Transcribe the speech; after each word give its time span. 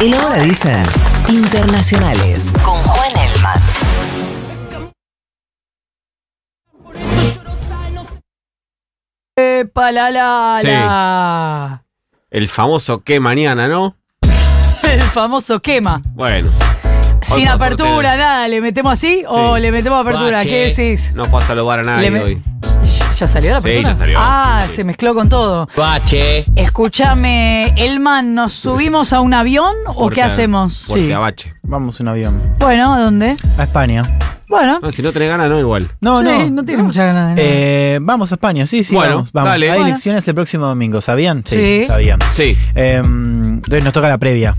El 0.00 0.14
ahora 0.14 0.42
dicen 0.42 0.82
internacionales 1.28 2.52
con 2.62 2.74
Juan 2.84 3.10
Elman. 3.16 3.60
¡Epa, 9.36 9.92
la, 9.92 10.10
la, 10.10 10.58
Sí. 10.60 10.66
la! 10.68 11.84
El 12.30 12.48
famoso 12.48 13.02
qué 13.02 13.20
mañana, 13.20 13.68
¿no? 13.68 13.96
El 14.82 15.02
famoso 15.02 15.60
quema. 15.60 16.00
Bueno. 16.14 16.50
Sin 17.22 17.48
apertura, 17.48 18.16
nada. 18.16 18.48
¿Le 18.48 18.60
metemos 18.60 18.92
así 18.92 19.24
o 19.28 19.56
Sí. 19.56 19.62
le 19.62 19.72
metemos 19.72 20.00
apertura? 20.00 20.38
Bache. 20.38 20.48
¿Qué 20.48 20.74
decís? 20.74 21.12
No 21.14 21.24
a 21.24 21.42
saludar 21.42 21.80
a 21.80 21.82
nadie 21.82 22.20
hoy. 22.20 22.42
¿Ya 22.86 23.26
salió 23.26 23.50
la 23.52 23.60
Sí, 23.60 23.68
apertura? 23.68 23.92
ya 23.92 23.98
salió. 23.98 24.18
Ah, 24.20 24.64
Sí. 24.68 24.76
se 24.76 24.84
mezcló 24.84 25.14
con 25.14 25.28
todo. 25.28 25.68
Bache. 25.76 26.44
Escúchame, 26.54 27.72
Elman, 27.76 28.34
¿nos 28.34 28.52
subimos 28.52 29.12
a 29.12 29.20
un 29.20 29.34
avión 29.34 29.74
o 29.86 30.08
qué 30.08 30.22
hacemos? 30.22 30.84
Fuerte 30.86 31.06
Sí. 31.06 31.12
abache. 31.12 31.54
Vamos 31.62 32.00
en 32.00 32.08
avión. 32.08 32.40
Bueno, 32.58 32.94
¿a 32.94 33.00
dónde? 33.00 33.36
A 33.58 33.62
España. 33.64 34.18
Bueno, 34.48 34.78
No, 34.80 34.90
si 34.92 35.02
no 35.02 35.12
tenés 35.12 35.28
ganas, 35.28 35.50
no, 35.50 35.58
igual. 35.58 35.90
No, 36.00 36.22
sí, 36.22 36.50
no. 36.52 36.64
tiene 36.64 36.82
muchas 36.84 37.06
ganas 37.06 37.34
de 37.34 37.34
nada. 37.34 37.48
Eh, 37.48 37.98
vamos 38.00 38.30
a 38.30 38.36
España, 38.36 38.66
sí, 38.66 38.84
sí. 38.84 38.94
Bueno, 38.94 39.16
vamos, 39.16 39.32
vamos. 39.32 39.50
dale. 39.50 39.66
Hay 39.70 39.78
Bueno. 39.78 39.88
elecciones 39.88 40.26
el 40.28 40.34
próximo 40.36 40.66
domingo, 40.66 41.00
¿sabían? 41.00 41.42
Sí. 41.44 41.84
sabían. 41.86 42.20
Sí. 42.32 42.56
Eh, 42.76 43.02
entonces 43.04 43.82
nos 43.82 43.92
toca 43.92 44.08
la 44.08 44.18
previa. 44.18 44.56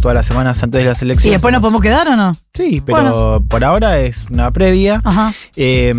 Todas 0.00 0.14
las 0.14 0.26
semanas 0.26 0.62
antes 0.62 0.80
de 0.80 0.86
las 0.88 1.02
¿Y 1.02 1.04
elecciones. 1.06 1.36
después 1.36 1.52
nos 1.52 1.60
podemos 1.60 1.82
quedar 1.82 2.08
o 2.08 2.16
no? 2.16 2.32
Sí, 2.54 2.82
pero 2.84 3.42
por 3.48 3.64
ahora 3.64 3.98
es 3.98 4.26
una 4.30 4.50
previa. 4.50 5.00
Ajá. 5.04 5.32
Eh, 5.56 5.92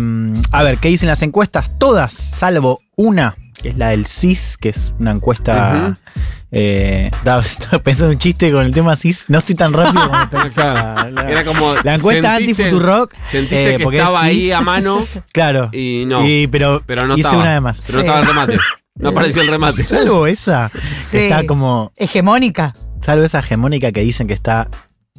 a 0.52 0.62
ver, 0.62 0.78
¿qué 0.78 0.88
dicen 0.88 1.08
las 1.08 1.22
encuestas? 1.22 1.78
Todas, 1.78 2.12
salvo 2.14 2.80
una, 2.96 3.36
que 3.60 3.70
es 3.70 3.76
la 3.76 3.88
del 3.88 4.06
CIS, 4.06 4.56
que 4.56 4.70
es 4.70 4.92
una 4.98 5.10
encuesta. 5.12 5.96
eh, 6.50 7.10
estaba, 7.12 7.42
estaba 7.42 7.82
pensando 7.82 8.12
un 8.12 8.18
chiste 8.18 8.50
con 8.52 8.64
el 8.64 8.72
tema 8.72 8.96
CIS. 8.96 9.24
No 9.28 9.38
estoy 9.38 9.54
tan 9.54 9.72
rápido 9.72 10.04
como 10.10 10.30
pensaba. 10.42 11.08
La, 11.10 11.22
Era 11.30 11.44
como. 11.44 11.74
la 11.82 11.94
encuesta 11.94 12.36
anti-Futurock. 12.36 13.12
Sentiste 13.28 13.74
eh, 13.74 13.76
que 13.78 13.84
porque 13.84 13.98
es 13.98 14.02
estaba 14.04 14.22
ahí 14.22 14.50
a 14.52 14.60
mano 14.60 15.00
Claro. 15.32 15.68
y 15.72 16.04
no. 16.06 16.22
pero, 16.50 16.82
pero 16.86 17.06
no 17.06 17.14
hice 17.14 17.28
estaba. 17.28 17.42
una 17.42 17.54
de 17.54 17.60
más. 17.60 17.84
Pero 17.86 17.98
no 17.98 18.02
Sí. 18.02 18.06
estaba 18.06 18.20
el 18.20 18.26
remate. 18.26 18.58
No 18.98 19.10
apareció 19.10 19.42
el 19.42 19.48
remate. 19.50 19.82
Salvo 19.82 20.26
esa, 20.26 20.70
Sí. 20.74 21.12
que 21.18 21.28
está 21.28 21.46
como. 21.46 21.92
Hegemónica. 21.96 22.74
Salvo 23.04 23.24
esa 23.24 23.38
hegemónica 23.40 23.92
que 23.92 24.00
dicen 24.00 24.26
que 24.26 24.34
está 24.34 24.68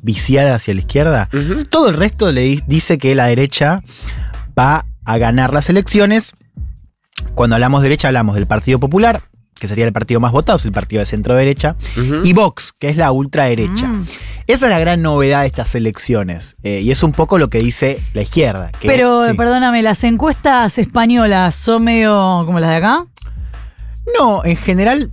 viciada 0.01 0.55
hacia 0.55 0.73
la 0.73 0.79
izquierda. 0.81 1.29
Todo 1.69 1.89
el 1.89 1.95
resto 1.97 2.31
le 2.31 2.41
di- 2.41 2.63
dice 2.67 2.97
que 2.97 3.15
la 3.15 3.27
derecha 3.27 3.81
va 4.57 4.85
a 5.05 5.17
ganar 5.17 5.53
las 5.53 5.69
elecciones. 5.69 6.33
Cuando 7.35 7.55
hablamos 7.55 7.81
de 7.81 7.85
derecha, 7.89 8.07
hablamos 8.07 8.35
del 8.35 8.47
Partido 8.47 8.79
Popular, 8.79 9.21
que 9.59 9.67
sería 9.67 9.85
el 9.85 9.91
partido 9.91 10.19
más 10.21 10.31
votado, 10.31 10.57
es 10.57 10.63
el 10.65 10.71
partido 10.71 11.01
de 11.01 11.05
centro 11.05 11.35
derecha, 11.35 11.75
y 12.23 12.31
Vox, 12.33 12.71
que 12.71 12.87
es 12.89 12.95
la 12.95 13.11
ultraderecha. 13.11 13.87
Mm. 13.87 14.05
Esa 14.47 14.65
es 14.67 14.71
la 14.71 14.79
gran 14.79 15.01
novedad 15.01 15.41
de 15.41 15.47
estas 15.47 15.75
elecciones. 15.75 16.55
eh, 16.63 16.79
y 16.81 16.91
es 16.91 17.03
un 17.03 17.11
poco 17.11 17.37
lo 17.37 17.49
que 17.49 17.59
dice 17.59 18.01
la 18.13 18.21
izquierda. 18.21 18.71
que- 18.79 18.87
Pero, 18.87 19.25
sí. 19.25 19.31
eh, 19.31 19.35
perdóname, 19.35 19.81
las 19.81 20.03
encuestas 20.05 20.77
españolas 20.77 21.55
son 21.55 21.83
medio 21.83 22.43
como 22.45 22.59
las 22.61 22.69
de 22.69 22.75
acá. 22.77 23.05
No, 24.17 24.43
en 24.45 24.55
general 24.55 25.11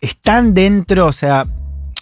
están 0.00 0.54
dentro, 0.54 1.06
o 1.06 1.12
sea, 1.12 1.44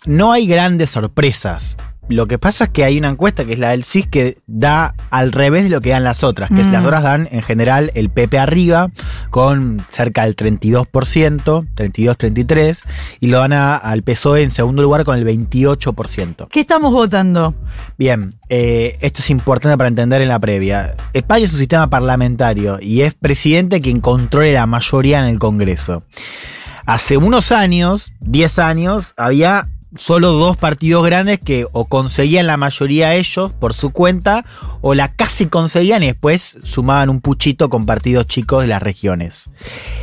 no 0.06 0.32
hay 0.32 0.46
grandes 0.46 0.90
sorpresas. 0.90 1.76
Lo 2.08 2.26
que 2.26 2.38
pasa 2.38 2.64
es 2.64 2.70
que 2.70 2.84
hay 2.84 2.98
una 2.98 3.08
encuesta 3.08 3.44
que 3.46 3.54
es 3.54 3.58
la 3.58 3.70
del 3.70 3.82
CIS 3.82 4.06
que 4.08 4.38
da 4.46 4.94
al 5.10 5.32
revés 5.32 5.64
de 5.64 5.70
lo 5.70 5.80
que 5.80 5.90
dan 5.90 6.04
las 6.04 6.22
otras, 6.22 6.50
que 6.50 6.60
es 6.60 6.68
Mm. 6.68 6.72
las 6.72 6.84
otras 6.84 7.02
dan 7.02 7.28
en 7.32 7.40
general 7.42 7.90
el 7.94 8.10
PP 8.10 8.38
arriba 8.38 8.90
con 9.30 9.82
cerca 9.90 10.24
del 10.24 10.36
32%, 10.36 11.64
32-33, 11.74 12.82
y 13.20 13.28
lo 13.28 13.38
dan 13.38 13.54
a- 13.54 13.76
al 13.76 14.02
PSOE 14.02 14.42
en 14.42 14.50
segundo 14.50 14.82
lugar 14.82 15.04
con 15.04 15.16
el 15.16 15.24
28%. 15.24 16.48
¿Qué 16.50 16.60
estamos 16.60 16.92
votando? 16.92 17.54
Bien, 17.96 18.34
eh, 18.50 18.98
esto 19.00 19.22
es 19.22 19.30
importante 19.30 19.76
para 19.78 19.88
entender 19.88 20.20
en 20.20 20.28
la 20.28 20.38
previa. 20.38 20.94
España 21.14 21.46
es 21.46 21.52
un 21.52 21.58
sistema 21.58 21.88
parlamentario 21.88 22.78
y 22.82 23.00
es 23.00 23.14
presidente 23.14 23.80
quien 23.80 24.00
controle 24.00 24.52
la 24.52 24.66
mayoría 24.66 25.20
en 25.20 25.26
el 25.26 25.38
Congreso. 25.38 26.02
Hace 26.86 27.16
unos 27.16 27.50
años, 27.50 28.12
10 28.20 28.58
años, 28.58 29.06
había 29.16 29.68
solo 29.96 30.32
dos 30.32 30.56
partidos 30.56 31.04
grandes 31.06 31.38
que 31.38 31.66
o 31.72 31.84
conseguían 31.86 32.46
la 32.46 32.56
mayoría 32.56 33.14
ellos 33.14 33.52
por 33.52 33.74
su 33.74 33.90
cuenta 33.90 34.44
o 34.80 34.94
la 34.94 35.12
casi 35.14 35.46
conseguían 35.46 36.02
y 36.02 36.06
después 36.06 36.58
sumaban 36.62 37.08
un 37.10 37.20
puchito 37.20 37.68
con 37.70 37.86
partidos 37.86 38.26
chicos 38.26 38.62
de 38.62 38.68
las 38.68 38.82
regiones. 38.82 39.50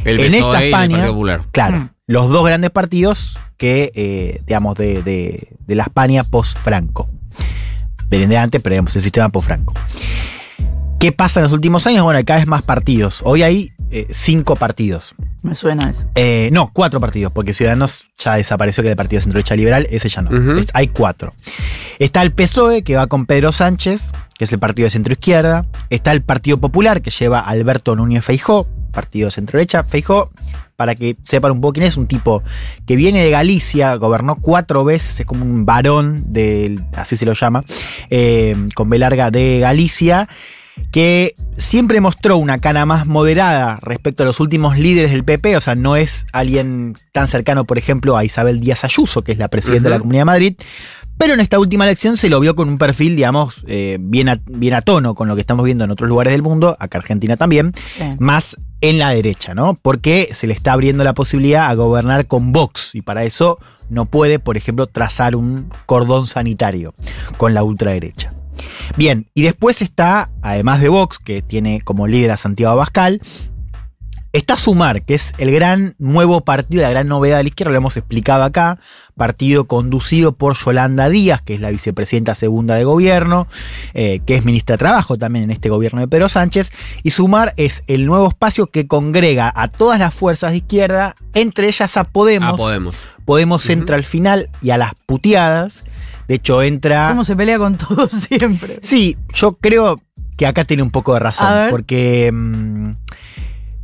El 0.06 0.20
en 0.20 0.28
PSOE 0.28 0.40
esta 0.40 0.58
el 0.60 0.66
España-. 0.66 1.06
Claro, 1.52 1.78
Mm. 1.78 1.90
los 2.08 2.30
dos 2.30 2.46
grandes 2.46 2.70
partidos 2.72 3.38
que, 3.58 3.92
eh, 3.96 4.42
digamos, 4.48 4.76
de, 4.78 5.04
de- 5.04 5.50
de 5.60 5.76
la 5.76 5.84
España 5.84 6.24
post-Franco. 6.24 7.10
Vienen 8.10 8.30
de 8.30 8.38
antes, 8.38 8.62
pero 8.62 8.74
digamos, 8.74 8.96
el 8.96 9.02
sistema 9.02 9.30
post-Franco. 9.30 9.74
¿Qué 11.00 11.12
pasa 11.12 11.40
en 11.40 11.46
los 11.46 11.54
últimos 11.54 11.88
años? 11.88 12.04
Bueno, 12.04 12.18
hay 12.18 12.24
cada 12.24 12.40
vez 12.40 12.48
más 12.48 12.62
partidos. 12.64 13.22
Hoy 13.26 13.42
hay 13.44 13.72
eh, 13.90 14.08
cinco 14.12 14.56
partidos. 14.56 15.16
Me 15.44 15.56
suena 15.56 15.90
eso. 15.90 16.06
Eh, 16.16 16.50
no, 16.52 16.70
cuatro 16.72 17.00
partidos, 17.00 17.32
porque 17.32 17.54
Ciudadanos 17.54 18.06
ya 18.18 18.36
desapareció, 18.36 18.84
que 18.84 18.88
era 18.90 18.94
el 18.94 18.98
Partido 18.98 19.18
de 19.20 19.24
Centro 19.24 19.38
Derecha 19.40 19.56
Liberal, 19.56 19.88
ese 19.90 20.08
ya 20.08 20.22
no. 20.22 20.58
Es- 20.58 20.68
hay 20.74 20.88
cuatro. 20.90 21.34
Está 21.98 22.22
el 22.22 22.32
PSOE, 22.32 22.84
que 22.84 22.96
va 22.96 23.08
con 23.08 23.26
Pedro 23.26 23.52
Sánchez, 23.52 24.12
que 24.38 24.44
es 24.46 24.54
el 24.54 24.60
partido 24.60 24.86
de 24.86 24.92
centro 24.92 25.14
izquierda. 25.14 25.66
Está 25.90 26.12
el 26.12 26.22
Partido 26.22 26.58
Popular, 26.58 27.02
que 27.02 27.10
lleva 27.12 27.40
a 27.40 27.50
Alberto 27.50 27.96
Núñez 27.96 28.24
Feijó, 28.24 28.68
partido 28.92 29.28
de 29.28 29.32
centro 29.32 29.58
derecha. 29.58 29.84
Feijó, 29.84 30.30
para 30.76 30.94
que 30.96 31.16
sepan 31.24 31.52
un 31.54 31.62
poco 31.62 31.74
quién 31.74 31.86
es, 31.86 31.98
un 31.98 32.08
tipo 32.08 32.44
que 32.88 32.96
viene 32.96 33.24
de 33.24 33.30
Galicia, 33.32 33.96
gobernó 33.96 34.36
cuatro 34.36 34.84
veces, 34.84 35.20
es 35.20 35.26
como 35.26 35.44
un 35.44 35.66
varón, 35.66 36.24
del, 36.34 36.84
así 36.94 37.18
se 37.18 37.26
lo 37.26 37.34
llama, 37.34 37.64
eh, 38.10 38.56
con 38.76 38.90
B 38.90 38.98
larga 39.00 39.30
de 39.32 39.60
Galicia 39.60 40.28
que 40.92 41.36
siempre 41.58 42.02
mostró 42.02 42.38
una 42.38 42.60
cara 42.60 42.86
más 42.86 43.06
moderada 43.06 43.78
respecto 43.82 44.24
a 44.24 44.26
los 44.26 44.40
últimos 44.40 44.78
líderes 44.78 45.12
del 45.12 45.24
PP, 45.24 45.56
o 45.58 45.62
sea, 45.62 45.76
no 45.76 45.96
es 45.96 46.26
alguien 46.34 46.96
tan 47.12 47.28
cercano, 47.28 47.66
por 47.66 47.78
ejemplo, 47.78 48.18
a 48.18 48.26
Isabel 48.26 48.60
Díaz 48.60 48.84
Ayuso, 48.84 49.22
que 49.24 49.32
es 49.32 49.38
la 49.38 49.48
presidenta 49.48 49.90
de 49.90 49.96
la. 49.96 50.00
Comunidad 50.00 50.22
de 50.22 50.26
Madrid, 50.26 50.54
pero 51.18 51.34
en 51.36 51.40
esta 51.40 51.60
última 51.60 51.86
elección 51.86 52.18
se 52.18 52.30
lo 52.30 52.40
vio 52.40 52.56
con 52.56 52.68
un 52.68 52.78
perfil, 52.78 53.16
digamos, 53.16 53.64
eh, 53.68 53.98
bien, 54.00 54.28
a, 54.30 54.40
bien 54.48 54.74
a 54.74 54.82
tono 54.82 55.14
con 55.14 55.28
lo 55.28 55.36
que 55.36 55.42
estamos 55.42 55.66
viendo 55.66 55.84
en 55.84 55.92
otros 55.92 56.10
lugares 56.10 56.32
del 56.34 56.42
mundo, 56.42 56.76
acá 56.80 56.98
Argentina 56.98 57.38
también, 57.38 57.74
Sí. 57.86 58.04
más 58.18 58.58
en 58.82 58.98
la 58.98 59.12
derecha, 59.12 59.54
¿no? 59.54 59.78
Porque 59.80 60.30
se 60.32 60.48
le 60.48 60.54
está 60.54 60.74
abriendo 60.74 61.04
la 61.04 61.14
posibilidad 61.14 61.70
a 61.70 61.76
gobernar 61.76 62.26
con 62.26 62.52
Vox 62.52 62.96
y 62.96 63.04
para 63.04 63.24
eso 63.24 63.60
no 63.90 64.06
puede, 64.06 64.40
por 64.40 64.58
ejemplo, 64.58 64.88
trazar 64.88 65.36
un 65.36 65.70
cordón 65.86 66.26
sanitario 66.26 66.96
con 67.38 67.54
la 67.54 67.64
ultraderecha. 67.64 68.34
Bien, 68.98 69.28
y 69.34 69.44
después 69.44 69.82
está, 69.82 70.30
además 70.42 70.82
de 70.82 70.90
Vox, 70.90 71.20
que 71.20 71.42
tiene 71.42 71.82
como 71.82 72.08
líder 72.08 72.32
a 72.32 72.38
Santiago 72.38 72.74
Abascal, 72.74 73.22
está 74.34 74.58
Sumar, 74.58 75.04
que 75.04 75.14
es 75.14 75.34
el 75.38 75.52
gran 75.52 75.96
nuevo 75.98 76.42
partido, 76.42 76.84
la 76.84 76.90
gran 76.90 77.08
novedad 77.08 77.38
de 77.38 77.44
la 77.44 77.50
izquierda, 77.50 77.72
lo 77.72 77.78
hemos 77.78 77.98
explicado 77.98 78.44
acá, 78.44 78.80
partido 79.18 79.68
conducido 79.68 80.34
por 80.34 80.56
Yolanda 80.56 81.10
Díaz, 81.10 81.42
que 81.42 81.56
es 81.56 81.62
la 81.62 81.70
vicepresidenta 81.70 82.34
segunda 82.36 82.76
de 82.76 82.86
gobierno, 82.86 83.48
eh, 83.94 84.22
que 84.26 84.36
es 84.36 84.46
ministra 84.46 84.76
de 84.76 84.80
Trabajo 84.80 85.18
también 85.18 85.44
en 85.46 85.52
este 85.52 85.70
gobierno 85.70 86.00
de 86.00 86.08
Pedro 86.08 86.30
Sánchez, 86.30 86.72
y 87.04 87.12
Sumar 87.12 87.54
es 87.58 87.84
el 87.88 88.06
nuevo 88.06 88.30
espacio 88.30 88.68
que 88.68 88.88
congrega 88.88 89.52
a 89.54 89.68
todas 89.68 90.00
las 90.00 90.14
fuerzas 90.14 90.52
de 90.52 90.58
izquierda, 90.58 91.16
entre 91.34 91.68
ellas 91.68 91.98
a 91.98 92.06
Podemos. 92.06 92.58
Podemos. 92.58 92.96
Podemos 93.26 93.70
entra 93.70 93.96
al 93.96 94.04
final 94.04 94.50
y 94.62 94.72
a 94.72 94.78
las 94.78 94.94
puteadas. 95.06 95.86
De 96.28 96.36
hecho, 96.36 96.62
entra. 96.62 97.10
¿Cómo 97.10 97.24
se 97.24 97.36
pelea 97.36 97.58
con 97.58 97.78
todo 97.78 98.08
siempre? 98.10 98.80
Sí, 98.82 99.18
yo 99.34 99.54
creo 99.54 100.02
que 100.38 100.48
acá 100.48 100.64
tiene 100.64 100.84
un 100.84 100.92
poco 100.92 101.14
de 101.14 101.20
razón. 101.20 101.68
Porque. 101.70 102.32
mm, 102.32 102.92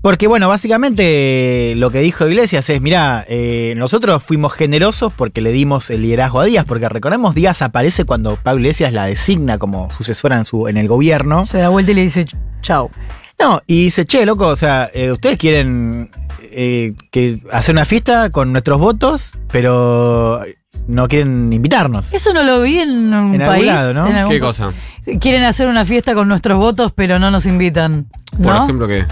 Porque, 0.01 0.27
bueno, 0.27 0.47
básicamente 0.47 1.73
lo 1.75 1.91
que 1.91 1.99
dijo 1.99 2.27
Iglesias 2.27 2.69
es: 2.69 2.81
mira, 2.81 3.25
eh, 3.27 3.73
nosotros 3.77 4.23
fuimos 4.23 4.53
generosos 4.53 5.11
porque 5.13 5.41
le 5.41 5.51
dimos 5.51 5.89
el 5.89 6.01
liderazgo 6.03 6.39
a 6.39 6.45
Díaz. 6.45 6.65
Porque 6.65 6.87
recordemos, 6.87 7.35
Díaz 7.35 7.61
aparece 7.61 8.05
cuando 8.05 8.35
Pablo 8.37 8.61
Iglesias 8.61 8.93
la 8.93 9.05
designa 9.05 9.57
como 9.57 9.91
sucesora 9.91 10.37
en, 10.37 10.45
su, 10.45 10.67
en 10.67 10.77
el 10.77 10.87
gobierno. 10.87 11.45
Se 11.45 11.57
da 11.59 11.69
vuelta 11.69 11.91
y 11.91 11.95
le 11.95 12.03
dice 12.03 12.25
chau. 12.61 12.89
No, 13.39 13.61
y 13.67 13.83
dice, 13.83 14.05
che, 14.05 14.25
loco, 14.25 14.47
o 14.47 14.55
sea, 14.55 14.89
eh, 14.93 15.11
ustedes 15.11 15.37
quieren 15.37 16.09
eh, 16.41 16.93
que 17.11 17.41
hacer 17.51 17.73
una 17.75 17.85
fiesta 17.85 18.29
con 18.31 18.51
nuestros 18.51 18.79
votos, 18.79 19.33
pero 19.51 20.41
no 20.87 21.07
quieren 21.07 21.53
invitarnos. 21.53 22.13
Eso 22.13 22.33
no 22.33 22.41
lo 22.43 22.61
vi 22.61 22.79
en 22.79 22.89
un 23.13 23.35
En 23.35 23.41
algún 23.43 23.47
país. 23.47 23.65
lado, 23.67 23.93
¿no? 23.93 24.07
en 24.07 24.15
algún 24.15 24.33
¿Qué 24.33 24.39
cosa? 24.39 24.73
Quieren 25.19 25.43
hacer 25.43 25.67
una 25.67 25.85
fiesta 25.85 26.15
con 26.15 26.27
nuestros 26.27 26.57
votos, 26.57 26.91
pero 26.95 27.19
no 27.19 27.29
nos 27.29 27.45
invitan. 27.45 28.07
Por 28.41 28.55
ejemplo, 28.55 28.87
¿qué? 28.87 29.05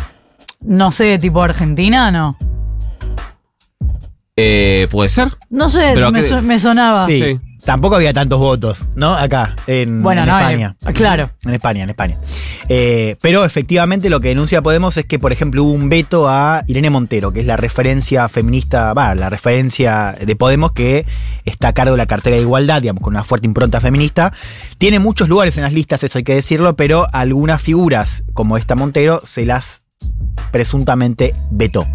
No 0.61 0.91
sé, 0.91 1.19
tipo 1.19 1.43
Argentina, 1.43 2.09
no. 2.11 2.35
Eh, 4.35 4.87
¿Puede 4.91 5.09
ser? 5.09 5.29
No 5.49 5.69
sé, 5.69 5.91
Pero 5.93 6.11
me, 6.11 6.21
que- 6.21 6.27
su- 6.27 6.41
me 6.41 6.59
sonaba. 6.59 7.05
Sí. 7.05 7.19
Sí. 7.21 7.39
Tampoco 7.65 7.95
había 7.95 8.13
tantos 8.13 8.39
votos, 8.39 8.89
¿no? 8.95 9.15
Acá, 9.15 9.55
en, 9.67 10.01
Bueno, 10.01 10.21
en 10.21 10.27
no, 10.29 10.39
España. 10.39 10.75
eh, 10.87 10.93
claro. 10.93 11.31
En 11.43 11.53
España, 11.53 11.83
en 11.83 11.89
España. 11.89 12.17
Eh, 12.69 13.17
pero 13.21 13.43
efectivamente 13.43 14.09
lo 14.09 14.19
que 14.19 14.29
denuncia 14.29 14.61
Podemos 14.61 14.95
es 14.97 15.05
que, 15.05 15.19
por 15.19 15.31
ejemplo, 15.31 15.63
hubo 15.63 15.71
un 15.73 15.89
veto 15.89 16.29
a 16.29 16.63
Irene 16.67 16.89
Montero, 16.89 17.33
que 17.33 17.41
es 17.41 17.45
la 17.45 17.57
referencia 17.57 18.27
feminista, 18.29 18.93
va, 18.93 19.13
la 19.15 19.29
referencia 19.29 20.15
de 20.23 20.35
Podemos 20.35 20.71
que 20.71 21.05
está 21.43 21.69
a 21.69 21.73
cargo 21.73 21.93
de 21.93 21.97
la 21.97 22.05
cartera 22.05 22.35
de 22.35 22.43
igualdad, 22.43 22.81
digamos, 22.81 23.03
con 23.03 23.13
una 23.13 23.23
fuerte 23.23 23.47
impronta 23.47 23.81
feminista. 23.81 24.31
Tiene 24.77 24.99
muchos 24.99 25.27
lugares 25.27 25.57
en 25.57 25.63
las 25.63 25.73
listas, 25.73 26.03
eso 26.03 26.17
hay 26.17 26.23
que 26.23 26.35
decirlo, 26.35 26.75
pero 26.75 27.07
algunas 27.11 27.61
figuras, 27.61 28.23
como 28.33 28.57
esta 28.57 28.75
Montero, 28.75 29.21
se 29.23 29.45
las 29.45 29.83
presuntamente 30.51 31.33
vetó. 31.51 31.87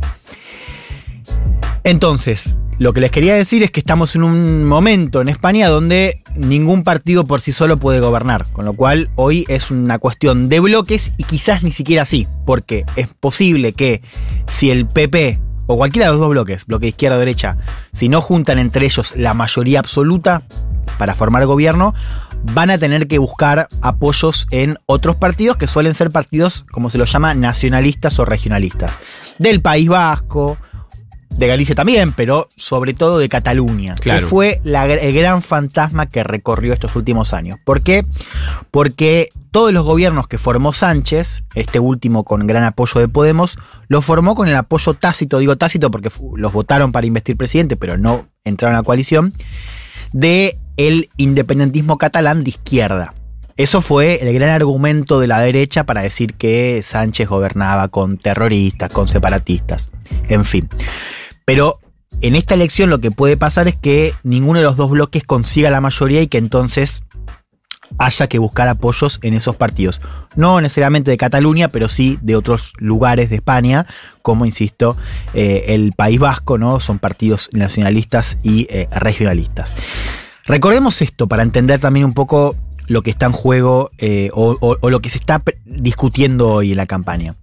Entonces, 1.85 2.57
lo 2.81 2.95
que 2.95 3.01
les 3.01 3.11
quería 3.11 3.35
decir 3.35 3.63
es 3.63 3.71
que 3.71 3.81
estamos 3.81 4.17
en 4.17 4.23
un 4.23 4.65
momento 4.65 5.21
en 5.21 5.29
España 5.29 5.69
donde 5.69 6.23
ningún 6.35 6.83
partido 6.83 7.27
por 7.27 7.43
sí 7.43 7.53
solo 7.53 7.77
puede 7.77 8.01
gobernar, 8.01 8.47
con 8.53 8.65
lo 8.65 8.73
cual 8.73 9.11
hoy 9.17 9.45
es 9.49 9.71
una 9.71 9.99
cuestión 9.99 10.49
de 10.49 10.61
bloques 10.61 11.13
y 11.19 11.25
quizás 11.25 11.63
ni 11.63 11.73
siquiera 11.73 12.05
así, 12.05 12.27
porque 12.47 12.87
es 12.97 13.07
posible 13.07 13.75
que 13.75 14.01
si 14.47 14.71
el 14.71 14.87
PP 14.87 15.39
o 15.67 15.77
cualquiera 15.77 16.07
de 16.07 16.13
los 16.13 16.21
dos 16.21 16.31
bloques, 16.31 16.65
bloque 16.65 16.89
izquierda 16.89 17.19
o 17.19 17.21
derecha, 17.21 17.59
si 17.93 18.09
no 18.09 18.23
juntan 18.23 18.59
entre 18.59 18.87
ellos 18.87 19.13
la 19.15 19.35
mayoría 19.35 19.81
absoluta 19.81 20.45
para 20.97 21.15
formar 21.15 21.45
gobierno, 21.45 21.93
van 22.55 22.71
a 22.71 22.79
tener 22.79 23.09
que 23.09 23.19
buscar 23.19 23.69
apoyos 23.83 24.47
en 24.51 24.79
otros 24.87 25.17
partidos 25.17 25.59
que 25.59 25.67
suelen 25.67 25.93
ser 25.93 26.11
partidos, 26.11 26.65
como 26.73 26.89
se 26.89 26.97
los 26.97 27.13
llama, 27.13 27.35
nacionalistas 27.35 28.19
o 28.19 28.25
regionalistas. 28.25 28.93
Del 29.39 29.61
País 29.61 29.91
Vasco, 29.91 30.57
de 31.41 31.47
Galicia 31.49 31.75
también, 31.75 32.13
pero 32.13 32.49
sobre 32.57 32.93
todo 32.93 33.19
de 33.19 33.29
Cataluña, 33.29 33.95
Claro. 33.97 34.21
que 34.21 34.27
fue 34.27 34.61
la 34.63 34.85
el 34.85 35.15
gran 35.15 35.41
fantasma 35.43 36.07
que 36.07 36.23
recorrió 36.23 36.75
estos 36.75 36.95
últimos 36.97 37.33
años. 37.33 37.59
¿Por 37.65 37.83
qué? 37.83 38.05
Porque 38.71 39.31
todos 39.51 39.73
los 39.73 39.85
gobiernos 39.85 40.29
que 40.29 40.37
formó 40.37 40.73
Sánchez, 40.75 41.45
este 41.55 41.81
último 41.81 42.25
con 42.25 42.47
gran 42.47 42.63
apoyo 42.65 43.01
de 43.01 43.09
Podemos, 43.09 43.59
lo 43.89 44.03
formó 44.03 44.35
con 44.35 44.49
el 44.49 44.55
apoyo 44.55 44.93
tácito, 44.95 45.39
digo 45.39 45.57
tácito 45.57 45.91
porque 45.91 46.11
los 46.37 46.53
votaron 46.53 46.93
para 46.93 47.07
investir 47.07 47.37
presidente, 47.39 47.77
pero 47.77 47.97
no 47.97 48.29
entraron 48.45 48.77
a 48.77 48.81
la 48.81 48.85
coalición, 48.85 49.33
de 50.13 50.59
el 50.77 51.09
independentismo 51.17 51.97
catalán 51.97 52.45
de 52.45 52.51
izquierda. 52.51 53.15
Eso 53.57 53.81
fue 53.81 54.23
el 54.23 54.33
gran 54.35 54.51
argumento 54.51 55.21
de 55.21 55.27
la 55.27 55.41
derecha 55.41 55.85
para 55.85 56.03
decir 56.03 56.35
que 56.35 56.83
Sánchez 56.83 57.29
gobernaba 57.29 57.89
con 57.89 58.19
terroristas, 58.19 58.91
con 58.91 59.09
separatistas, 59.09 59.89
en 60.29 60.45
fin. 60.45 60.69
Pero 61.51 61.81
en 62.21 62.37
esta 62.37 62.55
elección 62.55 62.91
lo 62.91 63.01
que 63.01 63.11
puede 63.11 63.37
pasar 63.37 63.67
es 63.67 63.75
que 63.75 64.15
ninguno 64.23 64.61
de 64.61 64.65
los 64.65 64.77
dos 64.77 64.89
bloques 64.89 65.25
consiga 65.25 65.69
la 65.69 65.81
mayoría 65.81 66.23
y 66.23 66.29
que 66.29 66.39
entonces 66.39 67.03
haya 67.99 68.29
que 68.29 68.39
buscar 68.39 68.69
apoyos 68.69 69.19
en 69.23 69.35
esos 69.35 69.57
partidos. 69.57 70.01
No 70.37 70.61
necesariamente 70.61 71.11
de 71.11 71.17
Cataluña, 71.17 71.67
pero 71.67 71.89
sí 71.89 72.21
de 72.23 72.37
otros 72.37 72.73
lugares 72.79 73.31
de 73.31 73.35
España, 73.35 73.87
como 74.23 74.47
insisto, 74.47 74.97
eh, 75.35 75.65
el 75.71 75.93
País 75.93 76.21
Vasco, 76.21 76.57
¿no? 76.57 76.79
Son 76.79 77.01
partidos 77.01 77.51
nacionalistas 77.53 78.39
y 78.45 78.69
eh, 78.71 78.87
regionalistas. 78.93 79.75
Recordemos 80.47 81.03
esto 81.03 81.27
para 81.27 81.43
entender 81.43 81.81
también 81.81 82.07
un 82.07 82.15
poco 82.15 82.55
lo 82.91 83.03
que 83.03 83.11
está 83.11 83.27
en 83.27 83.33
juego 83.33 83.91
eh, 83.99 84.31
o, 84.35 84.57
o- 84.61 84.77
o 84.81 84.91
lo 84.91 85.01
que 85.01 85.11
se 85.11 85.19
está 85.19 85.41
discutiendo 85.65 86.49
hoy 86.49 86.73
en 86.73 86.77
la 86.77 86.87
campaña. 86.87 87.37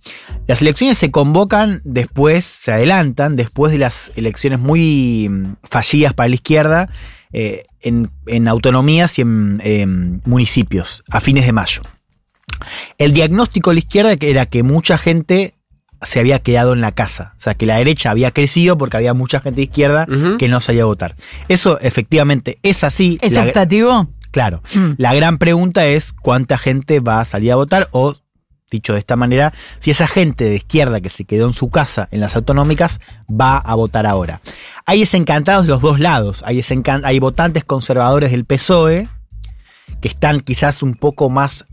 Las 0.45 0.61
elecciones 0.61 0.97
se 0.97 1.09
convocan 1.09 1.81
después, 1.85 2.43
se 2.43 2.73
adelantan 2.73 3.37
después 3.37 3.71
de 3.71 3.77
las 3.77 4.11
elecciones 4.17 4.59
muy 4.59 5.29
mm, 5.29 5.55
fallidas 5.63 6.13
para 6.13 6.27
la 6.27 6.35
izquierda 6.35 6.89
eh, 7.31 7.63
en, 7.79 8.11
en 8.25 8.49
autonomías 8.49 9.17
y 9.19 9.21
en, 9.21 9.61
em, 9.63 10.19
municipios 10.25 11.03
a 11.09 11.21
fines 11.21 11.45
de 11.45 11.53
mayo. 11.53 11.81
El 12.97 13.13
diagnóstico 13.13 13.69
de 13.69 13.75
la 13.75 13.79
izquierda 13.79 14.15
era 14.19 14.45
que 14.47 14.63
mucha 14.63 14.97
gente 14.97 15.53
se 16.01 16.19
había 16.19 16.39
quedado 16.39 16.73
en 16.73 16.81
la 16.81 16.91
casa. 16.91 17.33
O 17.37 17.41
sea, 17.41 17.53
que 17.55 17.65
la 17.65 17.77
derecha 17.77 18.11
había 18.11 18.31
crecido 18.31 18.77
porque 18.77 18.97
había 18.97 19.13
mucha 19.13 19.39
gente 19.39 19.57
de 19.57 19.63
izquierda 19.63 20.07
que 20.37 20.47
no 20.47 20.61
salía 20.61 20.83
a 20.83 20.85
votar. 20.85 21.15
Eso 21.47 21.79
efectivamente 21.79 22.59
es 22.63 22.83
así. 22.83 23.17
¿Es 23.21 23.33
La- 23.33 23.45
optativo? 23.45 24.07
Claro. 24.27 24.61
Mm. 24.73 24.91
La 24.97 25.13
gran 25.13 25.37
pregunta 25.37 25.85
es 25.85 26.13
cuánta 26.13 26.57
gente 26.57 26.99
va 26.99 27.19
a 27.19 27.25
salir 27.25 27.51
a 27.51 27.55
votar 27.55 27.87
o, 27.91 28.15
dicho 28.69 28.93
de 28.93 28.99
esta 28.99 29.15
manera, 29.15 29.53
si 29.79 29.91
esa 29.91 30.07
gente 30.07 30.45
de 30.45 30.55
izquierda 30.55 31.01
que 31.01 31.09
se 31.09 31.25
quedó 31.25 31.47
en 31.47 31.53
su 31.53 31.69
casa 31.69 32.07
en 32.11 32.19
las 32.19 32.35
autonómicas 32.35 32.99
va 33.29 33.57
a 33.57 33.75
votar 33.75 34.05
ahora. 34.05 34.41
Hay 34.85 34.99
desencantados 35.01 35.65
de 35.65 35.69
los 35.69 35.81
dos 35.81 35.99
lados. 35.99 36.43
Hay, 36.45 36.61
hay 37.03 37.19
votantes 37.19 37.63
conservadores 37.63 38.31
del 38.31 38.45
PSOE 38.45 39.09
que 40.01 40.07
están 40.07 40.41
quizás 40.41 40.83
un 40.83 40.95
poco 40.95 41.29
más 41.29 41.65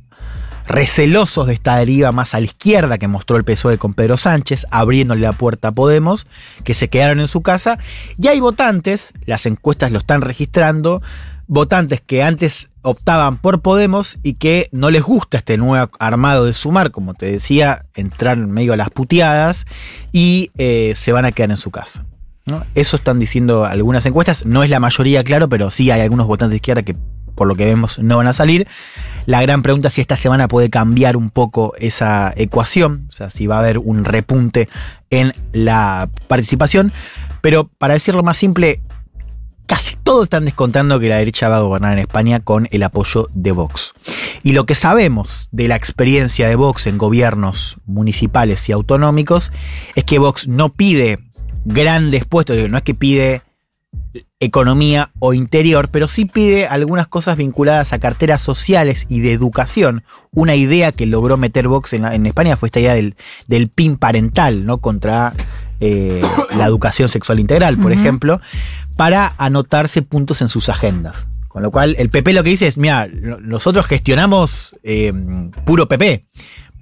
recelosos 0.66 1.46
de 1.46 1.54
esta 1.54 1.76
deriva 1.76 2.12
más 2.12 2.34
a 2.34 2.40
la 2.40 2.46
izquierda 2.46 2.98
que 2.98 3.08
mostró 3.08 3.36
el 3.36 3.44
PSOE 3.44 3.78
con 3.78 3.94
Pedro 3.94 4.16
Sánchez, 4.16 4.66
abriéndole 4.70 5.20
la 5.20 5.32
puerta 5.32 5.68
a 5.68 5.72
Podemos, 5.72 6.26
que 6.64 6.74
se 6.74 6.88
quedaron 6.88 7.20
en 7.20 7.28
su 7.28 7.42
casa. 7.42 7.78
Y 8.18 8.28
hay 8.28 8.40
votantes, 8.40 9.12
las 9.26 9.46
encuestas 9.46 9.92
lo 9.92 9.98
están 9.98 10.22
registrando, 10.22 11.02
votantes 11.46 12.00
que 12.00 12.22
antes 12.22 12.70
optaban 12.82 13.38
por 13.38 13.60
Podemos 13.60 14.18
y 14.22 14.34
que 14.34 14.68
no 14.72 14.90
les 14.90 15.02
gusta 15.02 15.38
este 15.38 15.56
nuevo 15.56 15.90
armado 15.98 16.44
de 16.44 16.52
sumar, 16.52 16.90
como 16.90 17.14
te 17.14 17.26
decía, 17.26 17.86
entrar 17.94 18.36
en 18.36 18.50
medio 18.50 18.72
a 18.72 18.76
las 18.76 18.90
puteadas 18.90 19.66
y 20.12 20.50
eh, 20.58 20.92
se 20.94 21.12
van 21.12 21.24
a 21.24 21.32
quedar 21.32 21.50
en 21.50 21.56
su 21.56 21.70
casa. 21.70 22.04
Eso 22.74 22.96
están 22.96 23.18
diciendo 23.18 23.64
algunas 23.64 24.04
encuestas, 24.04 24.44
no 24.44 24.62
es 24.62 24.68
la 24.68 24.78
mayoría, 24.78 25.24
claro, 25.24 25.48
pero 25.48 25.70
sí 25.70 25.90
hay 25.90 26.02
algunos 26.02 26.26
votantes 26.26 26.50
de 26.50 26.56
izquierda 26.56 26.82
que 26.82 26.94
por 27.34 27.48
lo 27.48 27.56
que 27.56 27.64
vemos 27.64 27.98
no 27.98 28.18
van 28.18 28.26
a 28.26 28.32
salir. 28.32 28.66
La 29.26 29.40
gran 29.40 29.62
pregunta 29.62 29.88
es 29.88 29.94
si 29.94 30.00
esta 30.02 30.16
semana 30.16 30.46
puede 30.46 30.68
cambiar 30.68 31.16
un 31.16 31.30
poco 31.30 31.72
esa 31.78 32.32
ecuación, 32.36 33.06
o 33.08 33.12
sea, 33.12 33.30
si 33.30 33.46
va 33.46 33.56
a 33.56 33.60
haber 33.60 33.78
un 33.78 34.04
repunte 34.04 34.68
en 35.10 35.32
la 35.52 36.08
participación. 36.28 36.92
Pero 37.40 37.68
para 37.78 37.94
decirlo 37.94 38.22
más 38.22 38.36
simple, 38.36 38.80
casi 39.66 39.96
todos 39.96 40.24
están 40.24 40.44
descontando 40.44 41.00
que 41.00 41.08
la 41.08 41.16
derecha 41.16 41.48
va 41.48 41.58
a 41.58 41.60
gobernar 41.60 41.94
en 41.94 42.00
España 42.00 42.40
con 42.40 42.68
el 42.70 42.82
apoyo 42.82 43.28
de 43.32 43.52
Vox. 43.52 43.94
Y 44.42 44.52
lo 44.52 44.66
que 44.66 44.74
sabemos 44.74 45.48
de 45.52 45.68
la 45.68 45.76
experiencia 45.76 46.48
de 46.48 46.56
Vox 46.56 46.86
en 46.86 46.98
gobiernos 46.98 47.76
municipales 47.86 48.68
y 48.68 48.72
autonómicos 48.72 49.52
es 49.94 50.04
que 50.04 50.18
Vox 50.18 50.48
no 50.48 50.70
pide 50.70 51.18
grandes 51.64 52.24
puestos, 52.24 52.56
no 52.68 52.76
es 52.76 52.82
que 52.82 52.94
pide 52.94 53.42
economía 54.40 55.10
o 55.18 55.32
interior, 55.32 55.88
pero 55.90 56.08
sí 56.08 56.26
pide 56.26 56.66
algunas 56.66 57.06
cosas 57.06 57.36
vinculadas 57.36 57.92
a 57.92 57.98
carteras 57.98 58.42
sociales 58.42 59.06
y 59.08 59.20
de 59.20 59.32
educación. 59.32 60.04
Una 60.32 60.54
idea 60.54 60.92
que 60.92 61.06
logró 61.06 61.36
meter 61.36 61.68
Vox 61.68 61.92
en 61.94 62.26
España 62.26 62.56
fue 62.56 62.68
esta 62.68 62.80
idea 62.80 62.94
del, 62.94 63.16
del 63.46 63.68
PIN 63.68 63.96
parental, 63.96 64.66
¿no? 64.66 64.78
Contra 64.78 65.32
eh, 65.80 66.22
la 66.56 66.66
educación 66.66 67.08
sexual 67.08 67.40
integral, 67.40 67.76
por 67.78 67.92
ejemplo, 67.92 68.40
para 68.96 69.32
anotarse 69.38 70.02
puntos 70.02 70.40
en 70.42 70.48
sus 70.48 70.68
agendas. 70.68 71.26
Con 71.48 71.62
lo 71.62 71.70
cual, 71.70 71.94
el 71.98 72.10
PP 72.10 72.32
lo 72.32 72.42
que 72.42 72.50
dice 72.50 72.66
es, 72.66 72.78
mira, 72.78 73.06
no- 73.06 73.38
nosotros 73.38 73.86
gestionamos 73.86 74.74
eh, 74.82 75.12
puro 75.64 75.86
PP. 75.88 76.24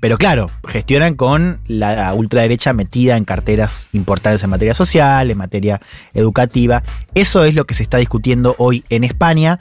Pero 0.00 0.18
claro, 0.18 0.50
gestionan 0.66 1.14
con 1.14 1.60
la 1.68 2.12
ultraderecha 2.12 2.72
metida 2.72 3.16
en 3.16 3.24
carteras 3.24 3.88
importantes 3.92 4.42
en 4.42 4.50
materia 4.50 4.74
social, 4.74 5.30
en 5.30 5.38
materia 5.38 5.80
educativa. 6.12 6.82
Eso 7.14 7.44
es 7.44 7.54
lo 7.54 7.66
que 7.66 7.74
se 7.74 7.84
está 7.84 7.98
discutiendo 7.98 8.56
hoy 8.58 8.82
en 8.88 9.04
España. 9.04 9.60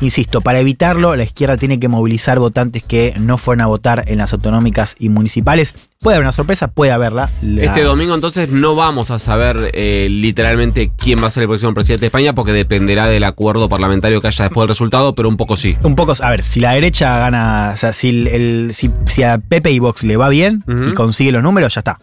Insisto, 0.00 0.40
para 0.40 0.60
evitarlo, 0.60 1.14
la 1.14 1.24
izquierda 1.24 1.58
tiene 1.58 1.78
que 1.78 1.88
movilizar 1.88 2.38
votantes 2.38 2.82
que 2.82 3.12
no 3.20 3.36
fueron 3.36 3.60
a 3.60 3.66
votar 3.66 4.04
en 4.06 4.16
las 4.18 4.32
autonómicas 4.32 4.96
y 4.98 5.10
municipales. 5.10 5.74
Puede 6.02 6.16
haber 6.16 6.24
una 6.26 6.32
sorpresa, 6.32 6.66
puede 6.68 6.90
haberla. 6.90 7.30
Las- 7.42 7.64
Este 7.66 7.82
domingo 7.82 8.14
entonces 8.14 8.48
no 8.48 8.74
vamos 8.74 9.10
a 9.12 9.18
saber 9.20 9.70
eh, 9.72 10.08
literalmente 10.10 10.90
quién 10.98 11.22
va 11.22 11.28
a 11.28 11.30
ser 11.30 11.44
el 11.44 11.48
próximo 11.48 11.72
presidente 11.74 12.00
de 12.00 12.06
España 12.08 12.34
porque 12.34 12.52
dependerá 12.52 13.06
del 13.06 13.22
acuerdo 13.24 13.68
parlamentario 13.68 14.20
que 14.20 14.26
haya 14.26 14.44
después 14.46 14.62
del 14.64 14.68
resultado, 14.70 15.14
pero 15.14 15.28
un 15.28 15.36
poco 15.36 15.56
sí. 15.56 15.76
Un 15.84 15.94
poco, 15.94 16.12
a 16.20 16.30
ver, 16.30 16.42
si 16.42 16.58
la 16.58 16.72
derecha 16.72 17.18
gana, 17.18 17.70
o 17.74 17.76
sea, 17.76 17.92
si, 17.92 18.08
el, 18.08 18.26
el- 18.26 18.74
si, 18.74 18.90
si 19.06 19.22
a 19.22 19.38
Pepe 19.38 19.70
y 19.70 19.78
Vox 19.78 20.02
le 20.02 20.16
va 20.16 20.28
bien 20.28 20.64
y 20.90 20.92
consigue 20.94 21.30
los 21.32 21.42
números, 21.42 21.74
ya 21.74 21.80
está. 21.80 21.98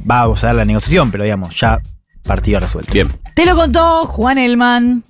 Vamos 0.00 0.42
a 0.44 0.48
dar 0.48 0.56
la 0.56 0.64
negociación, 0.64 1.10
pero 1.10 1.24
digamos, 1.24 1.58
ya 1.58 1.80
partido 2.24 2.58
resuelto. 2.60 2.92
Bien. 2.92 3.08
Te 3.34 3.46
lo 3.46 3.54
contó 3.54 4.04
Juan 4.06 4.38
Elman. 4.38 5.04